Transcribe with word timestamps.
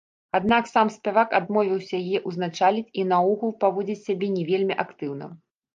Аднак 0.37 0.69
сам 0.69 0.87
спявак 0.95 1.35
адмовіўся 1.41 1.93
яе 2.03 2.23
ўзначаліць, 2.31 2.85
і 3.03 3.07
наогул 3.13 3.57
паводзіць 3.65 4.01
сябе 4.09 4.27
не 4.39 4.43
вельмі 4.53 4.83
актыўна. 4.89 5.35